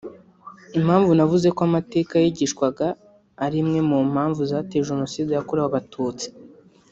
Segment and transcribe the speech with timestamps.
[0.77, 2.87] Impanvu navuze ko amateka yigishwagaga
[3.45, 6.27] ari imwe mu mpanvu zateye Jenoside yakorewe Abatutsi